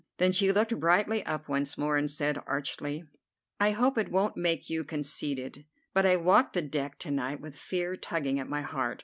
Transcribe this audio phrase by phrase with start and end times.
[0.17, 3.03] Then she looked brightly up once more, and said archly:
[3.59, 7.55] "I hope it won't make you conceited, but I walked the deck to night with
[7.55, 8.99] fear tugging at my heart.